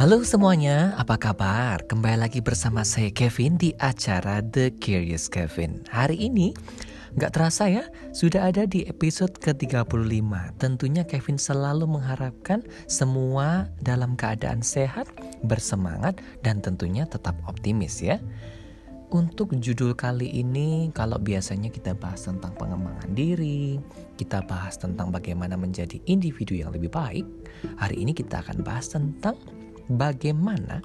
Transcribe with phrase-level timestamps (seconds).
[0.00, 1.84] Halo semuanya, apa kabar?
[1.84, 5.84] Kembali lagi bersama saya Kevin di acara The Curious Kevin.
[5.92, 6.56] Hari ini
[7.20, 7.84] Gak terasa ya,
[8.16, 10.56] sudah ada di episode ke-35.
[10.56, 15.04] Tentunya Kevin selalu mengharapkan semua dalam keadaan sehat,
[15.44, 18.16] bersemangat, dan tentunya tetap optimis ya.
[19.12, 23.76] Untuk judul kali ini, kalau biasanya kita bahas tentang pengembangan diri,
[24.16, 27.28] kita bahas tentang bagaimana menjadi individu yang lebih baik,
[27.76, 29.36] hari ini kita akan bahas tentang
[29.90, 30.80] bagaimana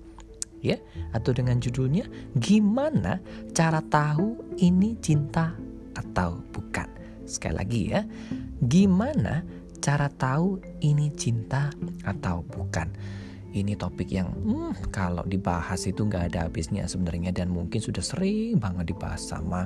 [0.65, 0.81] ya
[1.13, 2.09] atau dengan judulnya
[2.41, 3.21] gimana
[3.53, 5.53] cara tahu ini cinta
[5.95, 6.89] atau bukan.
[7.25, 8.01] Sekali lagi ya,
[8.65, 9.41] gimana
[9.81, 11.69] cara tahu ini cinta
[12.05, 12.89] atau bukan?
[13.55, 18.59] Ini topik yang hmm, kalau dibahas itu nggak ada habisnya sebenarnya dan mungkin sudah sering
[18.59, 19.63] banget dibahas sama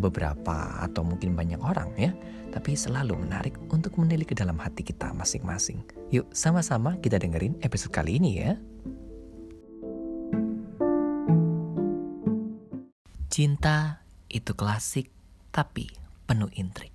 [0.00, 2.10] beberapa atau mungkin banyak orang ya.
[2.52, 5.80] Tapi selalu menarik untuk menilik ke dalam hati kita masing-masing.
[6.12, 8.52] Yuk sama-sama kita dengerin episode kali ini ya.
[13.32, 15.08] Cinta itu klasik
[15.48, 15.88] tapi
[16.28, 16.92] penuh intrik.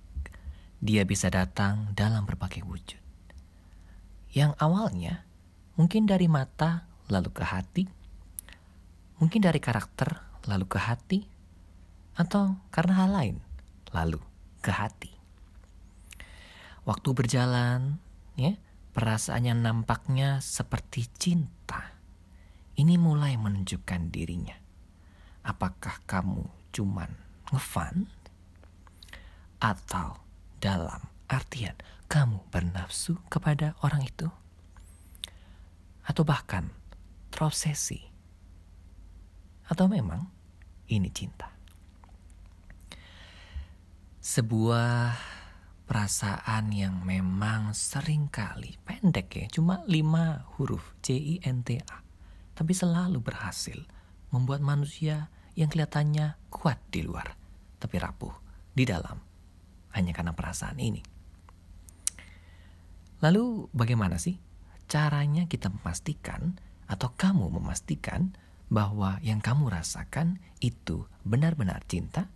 [0.78, 3.02] Dia bisa datang dalam berbagai wujud.
[4.30, 5.26] Yang awalnya
[5.74, 7.90] mungkin dari mata lalu ke hati,
[9.18, 11.26] mungkin dari karakter lalu ke hati,
[12.14, 13.36] atau karena hal lain
[13.90, 14.22] lalu
[14.62, 15.17] ke hati.
[16.88, 18.00] Waktu berjalan,
[18.32, 18.56] ya,
[18.96, 22.00] perasaannya nampaknya seperti cinta.
[22.80, 24.56] Ini mulai menunjukkan dirinya.
[25.44, 27.12] Apakah kamu cuman
[27.52, 28.08] ngefan
[29.60, 30.16] atau
[30.64, 31.76] dalam artian
[32.08, 34.32] kamu bernafsu kepada orang itu?
[36.08, 36.72] Atau bahkan
[37.28, 38.00] terobsesi?
[39.68, 40.24] Atau memang
[40.88, 41.52] ini cinta?
[44.24, 45.27] Sebuah
[45.88, 51.96] perasaan yang memang sering kali pendek ya, cuma lima huruf C-I-N-T-A.
[52.52, 53.80] Tapi selalu berhasil
[54.28, 57.32] membuat manusia yang kelihatannya kuat di luar,
[57.80, 58.36] tapi rapuh
[58.76, 59.16] di dalam
[59.96, 61.00] hanya karena perasaan ini.
[63.24, 64.38] Lalu bagaimana sih
[64.86, 68.36] caranya kita memastikan atau kamu memastikan
[68.68, 72.28] bahwa yang kamu rasakan itu benar-benar cinta?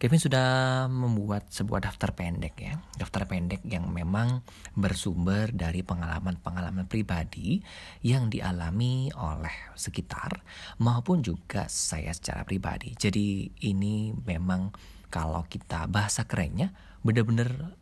[0.00, 4.40] Kevin sudah membuat sebuah daftar pendek ya, daftar pendek yang memang
[4.72, 7.60] bersumber dari pengalaman-pengalaman pribadi
[8.00, 10.40] yang dialami oleh sekitar
[10.80, 12.96] maupun juga saya secara pribadi.
[12.96, 14.72] Jadi ini memang
[15.12, 16.72] kalau kita bahasa kerennya
[17.04, 17.76] benar-benar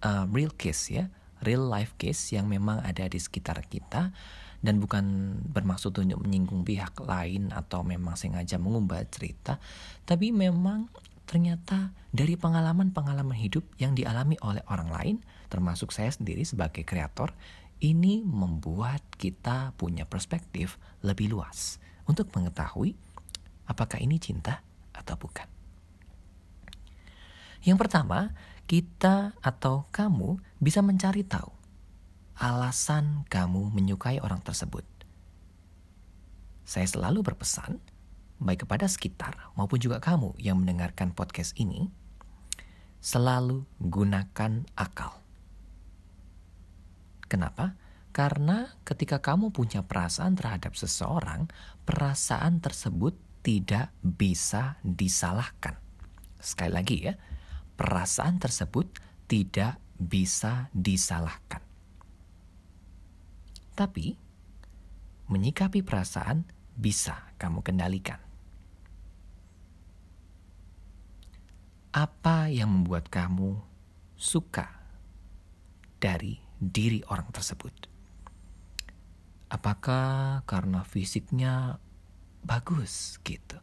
[0.00, 1.12] uh, real case ya,
[1.44, 4.16] real life case yang memang ada di sekitar kita
[4.64, 9.60] dan bukan bermaksud untuk menyinggung pihak lain atau memang sengaja mengubah cerita,
[10.08, 10.88] tapi memang
[11.28, 15.16] ternyata dari pengalaman-pengalaman hidup yang dialami oleh orang lain,
[15.52, 17.36] termasuk saya sendiri sebagai kreator,
[17.84, 21.76] ini membuat kita punya perspektif lebih luas
[22.08, 22.96] untuk mengetahui
[23.68, 24.64] apakah ini cinta
[24.96, 25.46] atau bukan.
[27.60, 28.32] Yang pertama,
[28.64, 31.58] kita atau kamu bisa mencari tahu
[32.38, 34.86] alasan kamu menyukai orang tersebut.
[36.62, 37.82] Saya selalu berpesan,
[38.38, 41.90] baik kepada sekitar maupun juga kamu yang mendengarkan podcast ini,
[42.98, 45.22] selalu gunakan akal.
[47.28, 47.76] Kenapa?
[48.10, 51.46] Karena ketika kamu punya perasaan terhadap seseorang,
[51.86, 53.14] perasaan tersebut
[53.46, 55.78] tidak bisa disalahkan.
[56.40, 57.14] Sekali lagi ya,
[57.78, 58.90] perasaan tersebut
[59.30, 61.62] tidak bisa disalahkan.
[63.78, 64.18] Tapi,
[65.30, 66.42] menyikapi perasaan
[66.74, 68.27] bisa kamu kendalikan.
[71.98, 73.58] Apa yang membuat kamu
[74.14, 74.70] suka
[75.98, 77.74] dari diri orang tersebut?
[79.50, 81.82] Apakah karena fisiknya
[82.46, 83.58] bagus gitu,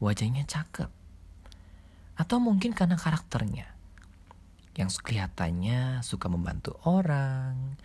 [0.00, 0.88] wajahnya cakep,
[2.16, 3.68] atau mungkin karena karakternya?
[4.72, 7.76] Yang kelihatannya suka membantu orang,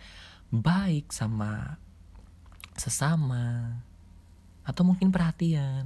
[0.48, 1.76] baik sama
[2.80, 3.76] sesama,
[4.64, 5.84] atau mungkin perhatian,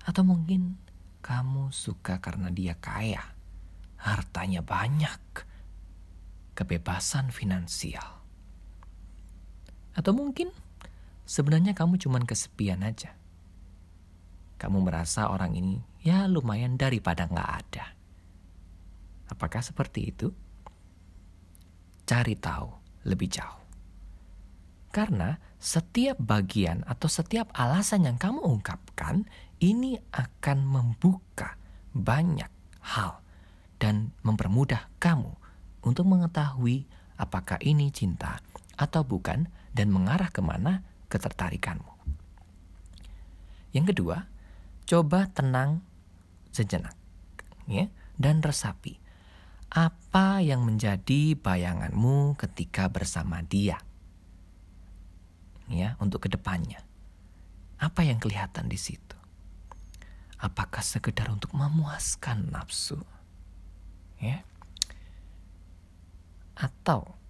[0.00, 0.80] atau mungkin
[1.20, 3.22] kamu suka karena dia kaya,
[4.00, 5.20] hartanya banyak,
[6.56, 8.20] kebebasan finansial,
[9.94, 10.48] atau mungkin
[11.28, 13.14] sebenarnya kamu cuma kesepian aja.
[14.60, 17.86] Kamu merasa orang ini ya lumayan daripada nggak ada.
[19.32, 20.28] Apakah seperti itu?
[22.04, 22.68] Cari tahu
[23.08, 23.62] lebih jauh.
[24.90, 29.22] Karena setiap bagian atau setiap alasan yang kamu ungkapkan
[29.60, 31.60] ini akan membuka
[31.92, 32.48] banyak
[32.80, 33.20] hal
[33.76, 35.36] dan mempermudah kamu
[35.84, 36.88] untuk mengetahui
[37.20, 38.40] apakah ini cinta
[38.80, 41.92] atau bukan dan mengarah ke mana ketertarikanmu.
[43.76, 44.26] Yang kedua,
[44.88, 45.84] coba tenang
[46.50, 46.96] sejenak
[47.70, 47.86] ya
[48.18, 48.98] dan resapi
[49.70, 53.78] apa yang menjadi bayanganmu ketika bersama dia.
[55.70, 56.82] Ya, untuk ke depannya.
[57.78, 59.19] Apa yang kelihatan di situ?
[60.40, 62.96] Apakah sekedar untuk memuaskan nafsu?
[64.16, 64.40] Ya.
[66.56, 67.20] Atau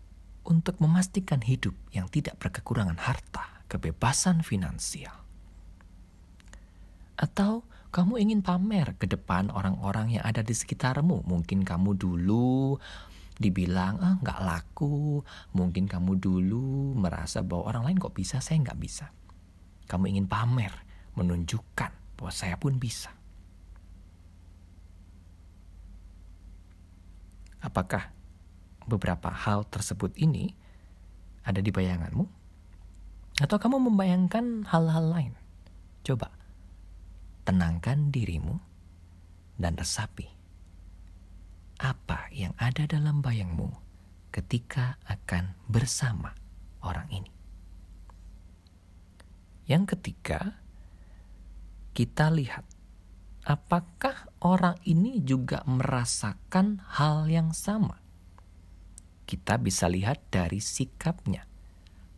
[0.47, 5.27] untuk memastikan hidup yang tidak berkekurangan harta, kebebasan finansial.
[7.19, 11.27] Atau kamu ingin pamer ke depan orang-orang yang ada di sekitarmu.
[11.27, 12.79] Mungkin kamu dulu
[13.37, 15.27] dibilang ah nggak laku.
[15.59, 19.11] Mungkin kamu dulu merasa bahwa orang lain kok bisa, saya nggak bisa.
[19.91, 20.71] Kamu ingin pamer,
[21.19, 23.09] menunjukkan bahwa saya pun bisa.
[27.65, 28.13] Apakah
[28.85, 30.53] beberapa hal tersebut ini
[31.49, 32.29] ada di bayanganmu?
[33.41, 35.33] Atau kamu membayangkan hal-hal lain?
[36.05, 36.29] Coba
[37.49, 38.61] tenangkan dirimu
[39.57, 40.29] dan resapi
[41.81, 43.73] apa yang ada dalam bayangmu
[44.29, 46.37] ketika akan bersama
[46.85, 47.33] orang ini.
[49.65, 50.60] Yang ketiga,
[52.01, 52.65] kita lihat
[53.45, 58.01] apakah orang ini juga merasakan hal yang sama.
[59.29, 61.45] Kita bisa lihat dari sikapnya,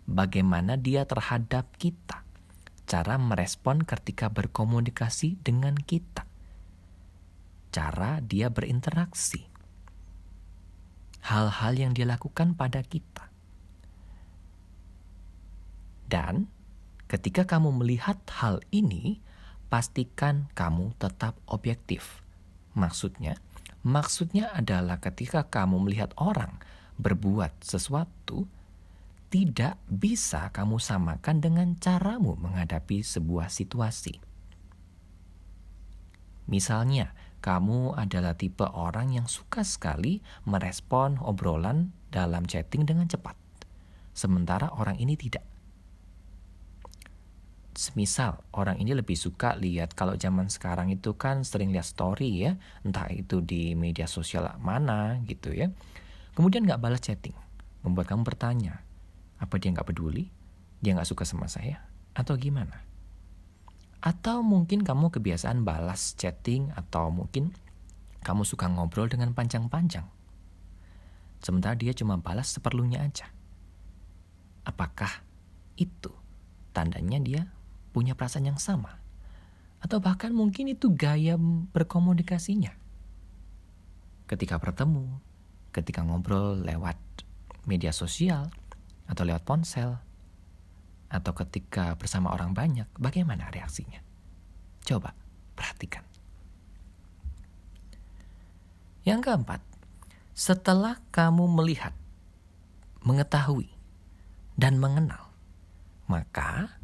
[0.06, 2.23] bagaimana dia terhadap kita
[2.87, 6.31] cara merespon ketika berkomunikasi dengan kita,
[7.75, 9.50] cara dia berinteraksi,
[11.26, 13.34] hal-hal yang dia lakukan pada kita.
[16.06, 16.46] Dan
[17.11, 19.19] ketika kamu melihat hal ini,
[19.72, 22.20] pastikan kamu tetap objektif.
[22.76, 23.40] Maksudnya,
[23.80, 26.60] maksudnya adalah ketika kamu melihat orang
[27.00, 28.44] berbuat sesuatu,
[29.32, 34.20] tidak bisa kamu samakan dengan caramu menghadapi sebuah situasi.
[36.52, 43.40] Misalnya, kamu adalah tipe orang yang suka sekali merespon obrolan dalam chatting dengan cepat,
[44.12, 45.51] sementara orang ini tidak.
[47.72, 52.60] Semisal orang ini lebih suka lihat kalau zaman sekarang itu kan sering lihat story ya,
[52.84, 55.72] entah itu di media sosial mana gitu ya.
[56.36, 57.32] Kemudian nggak balas chatting,
[57.80, 58.84] membuat kamu bertanya,
[59.40, 60.28] apa dia nggak peduli?
[60.84, 61.80] Dia nggak suka sama saya?
[62.12, 62.84] Atau gimana?
[64.04, 67.56] Atau mungkin kamu kebiasaan balas chatting atau mungkin
[68.20, 70.04] kamu suka ngobrol dengan panjang-panjang.
[71.40, 73.32] Sementara dia cuma balas seperlunya aja.
[74.69, 75.24] Apakah
[75.80, 76.12] itu
[76.76, 77.42] tandanya dia
[77.92, 78.98] punya perasaan yang sama?
[79.84, 81.36] Atau bahkan mungkin itu gaya
[81.72, 82.72] berkomunikasinya.
[84.26, 85.20] Ketika bertemu,
[85.70, 86.96] ketika ngobrol lewat
[87.68, 88.48] media sosial,
[89.06, 90.00] atau lewat ponsel,
[91.12, 94.00] atau ketika bersama orang banyak, bagaimana reaksinya?
[94.82, 95.12] Coba
[95.52, 96.02] perhatikan.
[99.04, 99.60] Yang keempat,
[100.32, 101.92] setelah kamu melihat,
[103.02, 103.68] mengetahui,
[104.56, 105.34] dan mengenal,
[106.06, 106.81] maka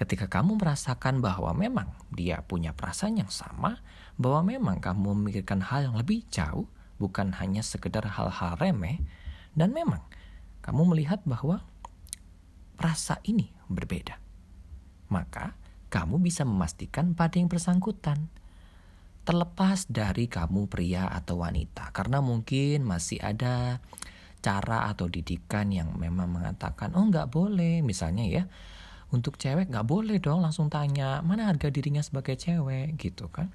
[0.00, 3.84] ketika kamu merasakan bahwa memang dia punya perasaan yang sama,
[4.16, 6.64] bahwa memang kamu memikirkan hal yang lebih jauh,
[6.96, 9.04] bukan hanya sekedar hal-hal remeh,
[9.52, 10.00] dan memang
[10.64, 11.60] kamu melihat bahwa
[12.80, 14.16] rasa ini berbeda.
[15.12, 15.52] Maka
[15.92, 18.32] kamu bisa memastikan pada yang bersangkutan.
[19.28, 23.84] Terlepas dari kamu pria atau wanita, karena mungkin masih ada
[24.40, 28.48] cara atau didikan yang memang mengatakan, oh nggak boleh, misalnya ya,
[29.10, 33.50] untuk cewek nggak boleh dong langsung tanya mana harga dirinya sebagai cewek gitu kan.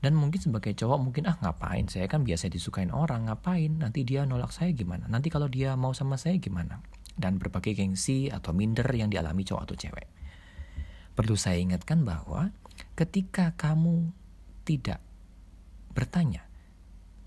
[0.00, 4.24] Dan mungkin sebagai cowok mungkin ah ngapain saya kan biasa disukain orang ngapain nanti dia
[4.24, 6.80] nolak saya gimana nanti kalau dia mau sama saya gimana
[7.20, 10.08] dan berbagai gengsi atau minder yang dialami cowok atau cewek.
[11.12, 12.48] Perlu saya ingatkan bahwa
[12.96, 14.08] ketika kamu
[14.64, 15.04] tidak
[15.92, 16.48] bertanya,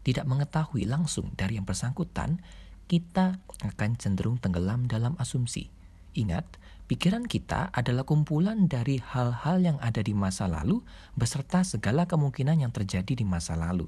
[0.02, 2.42] tidak mengetahui langsung dari yang bersangkutan,
[2.90, 5.70] kita akan cenderung tenggelam dalam asumsi.
[6.14, 6.46] Ingat,
[6.84, 10.84] Pikiran kita adalah kumpulan dari hal-hal yang ada di masa lalu
[11.16, 13.88] beserta segala kemungkinan yang terjadi di masa lalu.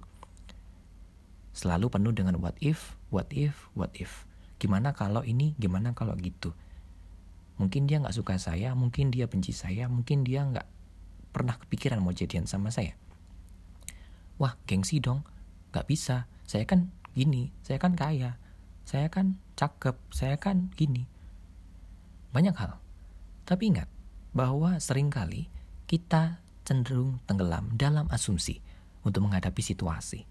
[1.51, 4.23] Selalu penuh dengan what if, what if, what if.
[4.63, 6.55] Gimana kalau ini, gimana kalau gitu.
[7.59, 10.67] Mungkin dia nggak suka saya, mungkin dia benci saya, mungkin dia nggak
[11.35, 12.95] pernah kepikiran mau jadian sama saya.
[14.39, 15.27] Wah, gengsi dong.
[15.75, 16.31] Nggak bisa.
[16.47, 18.39] Saya kan gini, saya kan kaya,
[18.87, 21.11] saya kan cakep, saya kan gini.
[22.35, 22.83] Banyak hal
[23.45, 23.85] tapi ingat
[24.33, 25.47] bahwa sering kali
[25.85, 28.57] kita cenderung tenggelam dalam asumsi
[29.05, 30.25] untuk menghadapi situasi.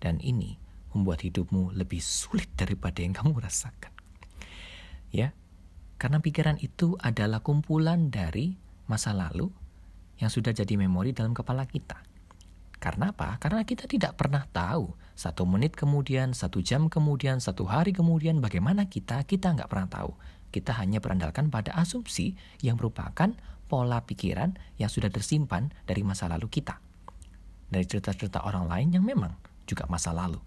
[0.00, 0.56] Dan ini
[0.96, 3.92] membuat hidupmu lebih sulit daripada yang kamu rasakan.
[5.12, 5.36] Ya,
[5.98, 8.54] Karena pikiran itu adalah kumpulan dari
[8.86, 9.50] masa lalu
[10.22, 11.98] yang sudah jadi memori dalam kepala kita.
[12.78, 13.34] Karena apa?
[13.42, 18.86] Karena kita tidak pernah tahu satu menit kemudian, satu jam kemudian, satu hari kemudian bagaimana
[18.86, 20.14] kita, kita nggak pernah tahu.
[20.48, 22.32] Kita hanya berandalkan pada asumsi
[22.64, 23.36] yang merupakan
[23.68, 26.80] pola pikiran yang sudah tersimpan dari masa lalu kita.
[27.68, 29.36] Dari cerita-cerita orang lain yang memang
[29.68, 30.40] juga masa lalu.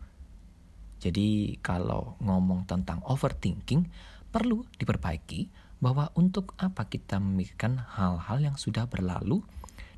[1.01, 3.89] Jadi kalau ngomong tentang overthinking,
[4.33, 5.49] perlu diperbaiki
[5.81, 9.41] bahwa untuk apa kita memikirkan hal-hal yang sudah berlalu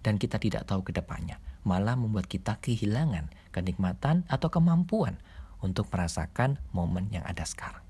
[0.04, 5.20] dan kita tidak tahu ke depannya, malah membuat kita kehilangan kenikmatan atau kemampuan
[5.64, 7.83] untuk merasakan momen yang ada sekarang.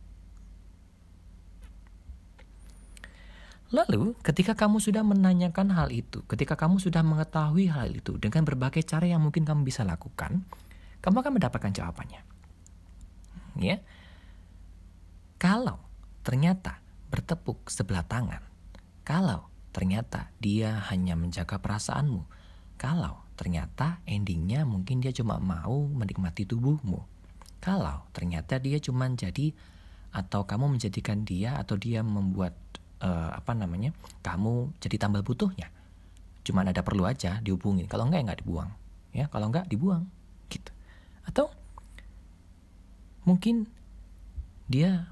[3.73, 8.85] Lalu, ketika kamu sudah menanyakan hal itu, ketika kamu sudah mengetahui hal itu dengan berbagai
[8.85, 10.45] cara yang mungkin kamu bisa lakukan,
[11.01, 12.21] kamu akan mendapatkan jawabannya.
[13.57, 13.81] Ya.
[15.41, 15.81] Kalau
[16.21, 18.45] ternyata bertepuk sebelah tangan.
[19.01, 22.29] Kalau ternyata dia hanya menjaga perasaanmu.
[22.77, 27.01] Kalau ternyata endingnya mungkin dia cuma mau menikmati tubuhmu.
[27.57, 29.51] Kalau ternyata dia cuma jadi
[30.13, 32.53] atau kamu menjadikan dia atau dia membuat
[33.03, 33.91] uh, apa namanya
[34.23, 35.67] kamu jadi tambal butuhnya.
[36.47, 37.87] Cuma ada perlu aja dihubungin.
[37.91, 38.71] Kalau enggak ya enggak dibuang.
[39.13, 40.07] Ya, kalau enggak dibuang
[40.47, 40.71] gitu.
[41.27, 41.51] Atau
[43.27, 43.67] mungkin
[44.67, 45.11] dia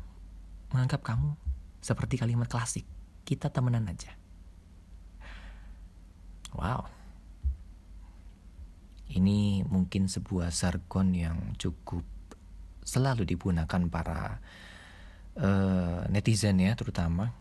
[0.71, 1.35] menganggap kamu
[1.83, 2.87] seperti kalimat klasik,
[3.27, 4.15] kita temenan aja.
[6.55, 6.87] Wow.
[9.11, 12.03] Ini mungkin sebuah jargon yang cukup
[12.87, 14.39] selalu digunakan para
[15.35, 17.40] uh, netizen ya terutama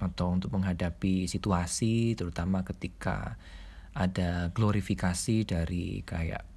[0.00, 3.36] atau untuk menghadapi situasi terutama ketika
[3.92, 6.50] ada glorifikasi dari kayak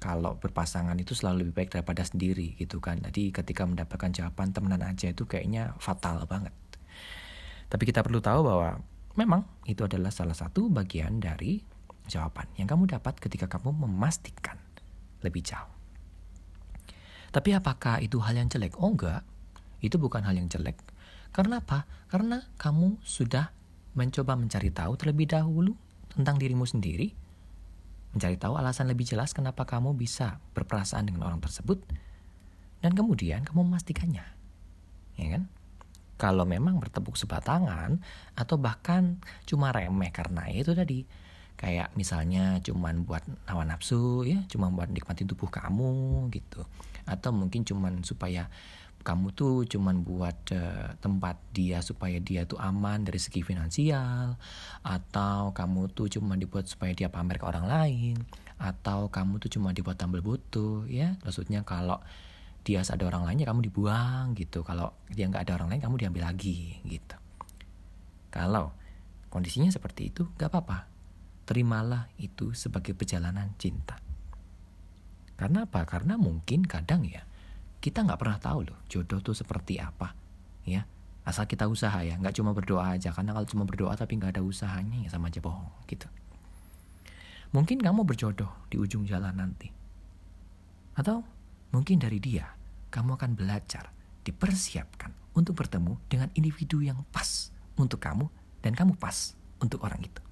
[0.00, 3.04] kalau berpasangan itu selalu lebih baik daripada sendiri gitu kan.
[3.04, 6.56] Jadi ketika mendapatkan jawaban temenan aja itu kayaknya fatal banget.
[7.68, 8.80] Tapi kita perlu tahu bahwa
[9.14, 11.60] memang itu adalah salah satu bagian dari
[12.08, 14.56] jawaban yang kamu dapat ketika kamu memastikan
[15.20, 15.70] lebih jauh.
[17.30, 18.74] Tapi apakah itu hal yang jelek?
[18.80, 19.22] Oh enggak,
[19.84, 20.80] itu bukan hal yang jelek.
[21.30, 21.86] Karena apa?
[22.10, 23.54] Karena kamu sudah
[23.94, 25.74] mencoba mencari tahu terlebih dahulu
[26.10, 27.14] tentang dirimu sendiri,
[28.14, 31.78] mencari tahu alasan lebih jelas kenapa kamu bisa berperasaan dengan orang tersebut,
[32.82, 34.26] dan kemudian kamu memastikannya.
[35.18, 35.46] Ya kan?
[36.20, 38.04] Kalau memang bertepuk sebelah tangan
[38.36, 39.16] atau bahkan
[39.48, 41.08] cuma remeh karena itu tadi
[41.56, 46.64] kayak misalnya cuman buat hawa nafsu ya, cuma buat nikmatin tubuh kamu gitu.
[47.08, 48.52] Atau mungkin cuman supaya
[49.00, 54.36] kamu tuh cuman buat uh, tempat dia supaya dia tuh aman dari segi finansial
[54.84, 58.16] atau kamu tuh cuma dibuat supaya dia pamer ke orang lain
[58.60, 61.16] atau kamu tuh cuma dibuat tampil butuh ya?
[61.24, 61.96] Maksudnya kalau
[62.60, 64.60] dia ada orang lainnya kamu dibuang gitu.
[64.60, 67.16] Kalau dia nggak ada orang lain kamu diambil lagi gitu.
[68.28, 68.76] Kalau
[69.32, 70.78] kondisinya seperti itu nggak apa-apa.
[71.48, 73.96] Terimalah itu sebagai perjalanan cinta.
[75.40, 75.88] Karena apa?
[75.88, 77.24] Karena mungkin kadang ya
[77.80, 80.12] kita nggak pernah tahu loh jodoh tuh seperti apa
[80.68, 80.84] ya.
[81.24, 83.12] Asal kita usaha ya nggak cuma berdoa aja.
[83.12, 86.08] Karena kalau cuma berdoa tapi nggak ada usahanya ya sama aja bohong gitu.
[87.50, 89.72] Mungkin kamu berjodoh di ujung jalan nanti.
[90.94, 91.24] Atau
[91.72, 92.52] mungkin dari dia
[92.92, 93.90] kamu akan belajar
[94.22, 97.48] dipersiapkan untuk bertemu dengan individu yang pas
[97.80, 98.28] untuk kamu
[98.60, 99.32] dan kamu pas
[99.62, 100.22] untuk orang itu.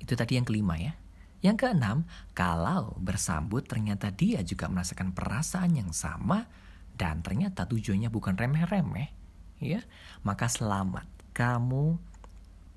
[0.00, 0.96] Itu tadi yang kelima ya
[1.42, 2.06] yang keenam,
[2.38, 6.46] kalau bersambut ternyata dia juga merasakan perasaan yang sama
[6.94, 9.10] dan ternyata tujuannya bukan remeh-remeh,
[9.58, 9.82] ya,
[10.22, 11.02] maka selamat.
[11.34, 11.98] Kamu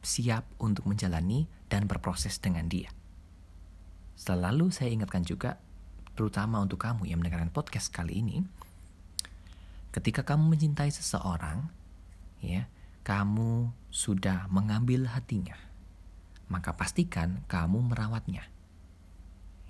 [0.02, 2.90] siap untuk menjalani dan berproses dengan dia.
[4.18, 5.62] Selalu saya ingatkan juga,
[6.18, 8.42] terutama untuk kamu yang mendengarkan podcast kali ini,
[9.94, 11.70] ketika kamu mencintai seseorang,
[12.42, 12.66] ya,
[13.06, 15.54] kamu sudah mengambil hatinya,
[16.50, 18.55] maka pastikan kamu merawatnya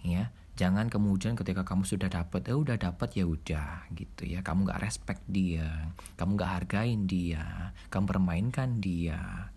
[0.06, 0.26] ya.
[0.56, 4.40] Jangan kemudian ketika kamu sudah dapat ya udah dapat ya udah gitu ya.
[4.40, 9.52] Kamu nggak respect dia kamu nggak hargain dia kamu permainkan dia.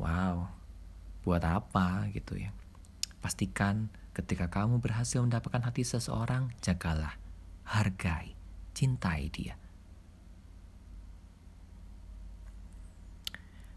[0.00, 0.48] Wow
[1.26, 2.54] buat apa gitu ya.
[3.20, 7.18] Pastikan ketika kamu berhasil mendapatkan hati seseorang jagalah
[7.66, 8.32] hargai
[8.72, 9.58] cintai dia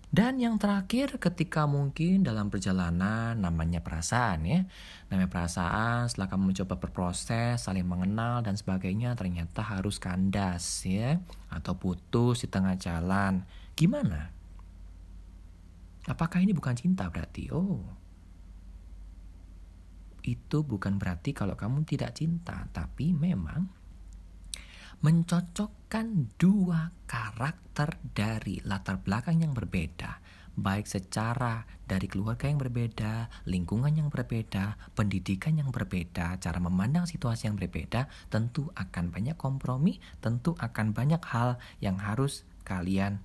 [0.09, 4.65] Dan yang terakhir ketika mungkin dalam perjalanan namanya perasaan ya.
[5.13, 11.21] Namanya perasaan setelah kamu mencoba berproses, saling mengenal dan sebagainya ternyata harus kandas ya.
[11.53, 13.45] Atau putus di tengah jalan.
[13.77, 14.33] Gimana?
[16.09, 17.53] Apakah ini bukan cinta berarti?
[17.53, 17.85] Oh.
[20.25, 22.65] Itu bukan berarti kalau kamu tidak cinta.
[22.73, 23.78] Tapi memang
[24.99, 30.19] mencocokkan dua karakter dari latar belakang yang berbeda,
[30.59, 37.47] baik secara dari keluarga yang berbeda, lingkungan yang berbeda, pendidikan yang berbeda, cara memandang situasi
[37.47, 43.23] yang berbeda, tentu akan banyak kompromi, tentu akan banyak hal yang harus kalian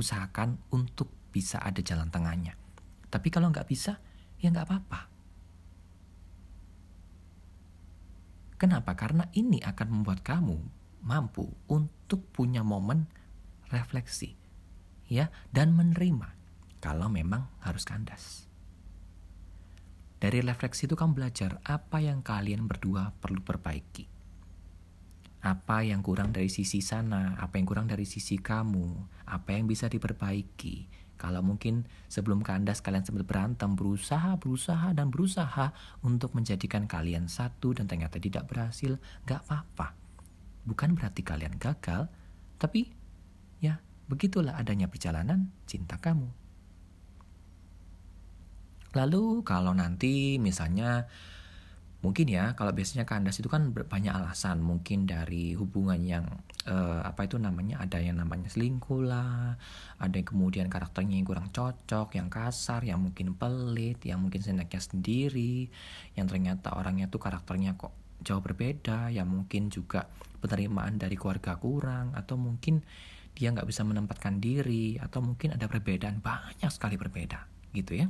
[0.00, 2.56] usahakan untuk bisa ada jalan tengahnya.
[3.12, 4.00] Tapi kalau nggak bisa,
[4.40, 5.00] ya nggak apa-apa.
[8.56, 8.96] Kenapa?
[8.96, 13.08] Karena ini akan membuat kamu mampu untuk punya momen
[13.70, 14.36] refleksi,
[15.06, 16.34] ya, dan menerima
[16.80, 18.50] kalau memang harus kandas.
[20.20, 24.04] Dari refleksi itu kamu belajar apa yang kalian berdua perlu perbaiki.
[25.40, 29.88] Apa yang kurang dari sisi sana, apa yang kurang dari sisi kamu, apa yang bisa
[29.88, 31.00] diperbaiki.
[31.16, 35.72] Kalau mungkin sebelum kandas kalian sempat berantem, berusaha, berusaha, dan berusaha
[36.04, 39.99] untuk menjadikan kalian satu dan ternyata tidak berhasil, gak apa-apa.
[40.64, 42.08] Bukan berarti kalian gagal,
[42.60, 42.92] tapi
[43.60, 46.28] ya begitulah adanya perjalanan cinta kamu.
[48.94, 51.06] Lalu kalau nanti misalnya
[52.00, 56.24] mungkin ya kalau biasanya kandas itu kan banyak alasan mungkin dari hubungan yang
[56.64, 59.60] uh, apa itu namanya ada yang namanya selingkuh lah
[60.00, 64.80] ada yang kemudian karakternya yang kurang cocok yang kasar yang mungkin pelit yang mungkin senaknya
[64.80, 65.68] sendiri
[66.16, 70.08] yang ternyata orangnya tuh karakternya kok jauh berbeda yang mungkin juga
[70.40, 72.80] penerimaan dari keluarga kurang atau mungkin
[73.36, 78.06] dia nggak bisa menempatkan diri atau mungkin ada perbedaan banyak sekali berbeda gitu ya.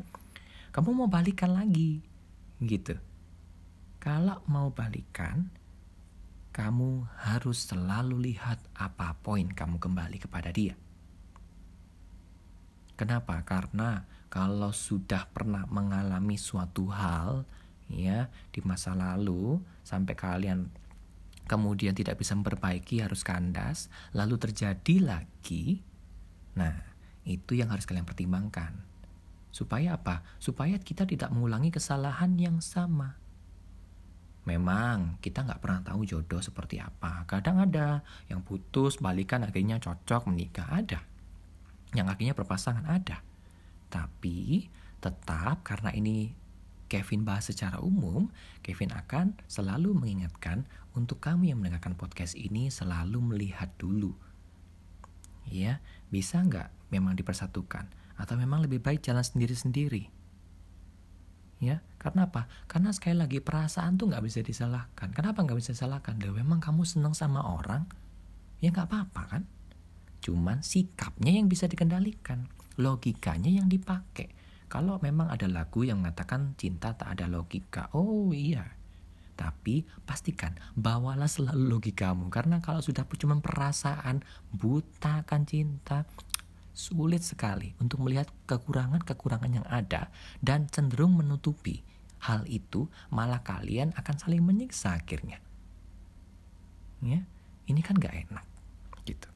[0.70, 2.00] Kamu mau balikan lagi
[2.62, 2.94] gitu.
[4.00, 5.50] Kalau mau balikan
[6.50, 10.74] kamu harus selalu lihat apa poin kamu kembali kepada dia.
[12.98, 13.40] Kenapa?
[13.46, 17.48] Karena kalau sudah pernah mengalami suatu hal
[17.90, 20.70] ya di masa lalu sampai kalian
[21.50, 25.82] kemudian tidak bisa memperbaiki harus kandas lalu terjadi lagi
[26.54, 26.74] nah
[27.26, 28.90] itu yang harus kalian pertimbangkan
[29.50, 30.22] Supaya apa?
[30.38, 33.18] Supaya kita tidak mengulangi kesalahan yang sama.
[34.46, 37.26] Memang kita nggak pernah tahu jodoh seperti apa.
[37.26, 38.00] Kadang ada
[38.30, 41.02] yang putus, balikan akhirnya cocok, menikah ada.
[41.92, 43.20] Yang akhirnya berpasangan ada.
[43.90, 44.70] Tapi
[45.02, 46.30] tetap karena ini
[46.90, 48.26] Kevin bahas secara umum,
[48.66, 50.66] Kevin akan selalu mengingatkan
[50.98, 54.18] untuk kamu yang mendengarkan podcast ini selalu melihat dulu.
[55.46, 55.78] Ya,
[56.10, 58.00] bisa nggak memang dipersatukan?
[58.20, 60.12] atau memang lebih baik jalan sendiri-sendiri?
[61.60, 62.48] Ya, karena apa?
[62.68, 65.12] Karena sekali lagi perasaan tuh nggak bisa disalahkan.
[65.12, 66.16] Kenapa nggak bisa disalahkan?
[66.20, 67.84] Loh, memang kamu senang sama orang,
[68.64, 69.42] ya nggak apa-apa kan?
[70.24, 72.48] Cuman sikapnya yang bisa dikendalikan,
[72.80, 74.32] logikanya yang dipakai.
[74.70, 78.78] Kalau memang ada lagu yang mengatakan cinta tak ada logika, oh iya.
[79.34, 82.30] Tapi pastikan bawalah selalu logikamu.
[82.30, 84.22] Karena kalau sudah cuma perasaan
[84.54, 86.06] buta kan cinta.
[86.70, 91.82] Sulit sekali untuk melihat kekurangan-kekurangan yang ada dan cenderung menutupi.
[92.22, 95.42] Hal itu malah kalian akan saling menyiksa akhirnya.
[97.02, 97.26] Ya
[97.66, 98.46] ini kan gak enak
[99.06, 99.28] gitu.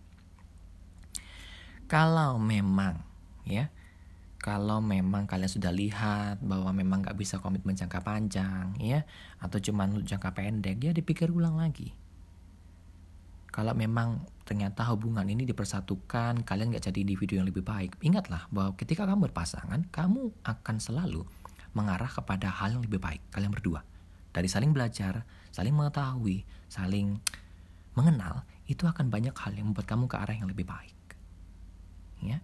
[1.87, 3.03] Kalau memang
[3.45, 3.69] ya
[4.45, 9.09] kalau memang kalian sudah lihat bahwa memang gak bisa komitmen jangka panjang ya
[9.41, 11.97] atau cuma jangka pendek ya dipikir ulang lagi
[13.55, 17.95] kalau memang ternyata hubungan ini dipersatukan, kalian gak jadi individu yang lebih baik.
[18.03, 21.23] Ingatlah bahwa ketika kamu berpasangan, kamu akan selalu
[21.71, 23.23] mengarah kepada hal yang lebih baik.
[23.31, 23.87] Kalian berdua.
[24.35, 25.23] Dari saling belajar,
[25.55, 27.23] saling mengetahui, saling
[27.95, 30.99] mengenal, itu akan banyak hal yang membuat kamu ke arah yang lebih baik.
[32.27, 32.43] Ya.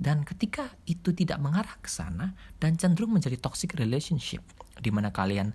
[0.00, 4.40] Dan ketika itu tidak mengarah ke sana dan cenderung menjadi toxic relationship,
[4.80, 5.52] di mana kalian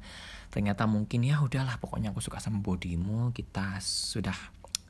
[0.54, 4.38] ternyata mungkin ya udahlah pokoknya aku suka sama bodimu, kita sudah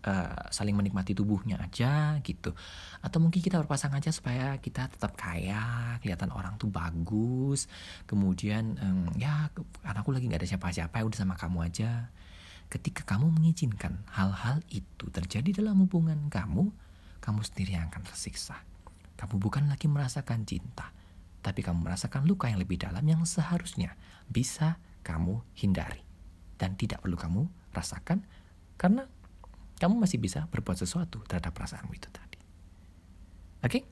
[0.03, 2.51] uh, saling menikmati tubuhnya aja gitu.
[2.99, 7.71] Atau mungkin kita berpasangan aja supaya kita tetap kaya kelihatan orang tuh bagus
[8.11, 9.47] kemudian um, ya
[9.87, 12.11] karena aku lagi nggak ada siapa-siapa ya udah sama kamu aja.
[12.67, 16.75] Ketika kamu mengizinkan hal-hal itu terjadi dalam hubungan kamu
[17.23, 18.74] kamu sendiri yang akan tersiksa
[19.15, 20.91] kamu bukan lagi merasakan cinta
[21.45, 23.93] tapi kamu merasakan luka yang lebih dalam yang seharusnya
[24.25, 26.01] bisa kamu hindari
[26.57, 28.25] dan tidak perlu kamu rasakan
[28.81, 29.05] karena
[29.77, 32.39] kamu masih bisa berbuat sesuatu terhadap perasaanmu itu tadi.
[33.61, 33.83] Oke?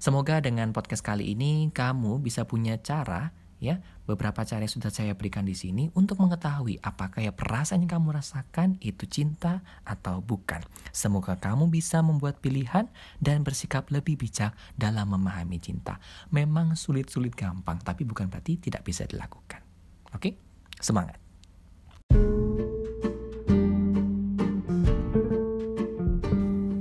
[0.00, 5.12] Semoga dengan podcast kali ini kamu bisa punya cara ya, beberapa cara yang sudah saya
[5.14, 10.64] berikan di sini untuk mengetahui apakah ya perasaan yang kamu rasakan itu cinta atau bukan.
[10.90, 12.88] Semoga kamu bisa membuat pilihan
[13.22, 16.00] dan bersikap lebih bijak dalam memahami cinta.
[16.32, 19.62] Memang sulit-sulit gampang, tapi bukan berarti tidak bisa dilakukan.
[20.16, 20.34] Oke?
[20.80, 21.20] Semangat.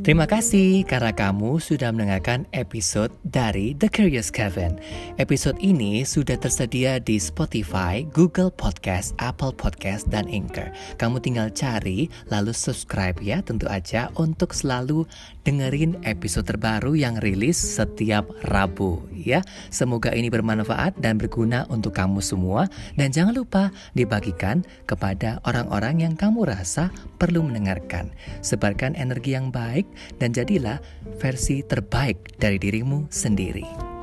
[0.10, 4.82] Terima kasih karena kamu sudah mendengarkan episode dari The Curious Kevin.
[5.22, 10.74] Episode ini sudah tersedia di Spotify, Google Podcast, Apple Podcast, dan Anchor.
[10.98, 15.06] Kamu tinggal cari lalu subscribe ya tentu aja untuk selalu
[15.50, 19.42] dengerin episode terbaru yang rilis setiap Rabu ya.
[19.74, 26.14] Semoga ini bermanfaat dan berguna untuk kamu semua dan jangan lupa dibagikan kepada orang-orang yang
[26.14, 28.14] kamu rasa perlu mendengarkan.
[28.46, 29.90] Sebarkan energi yang baik
[30.22, 30.78] dan jadilah
[31.18, 33.99] versi terbaik dari dirimu sendiri.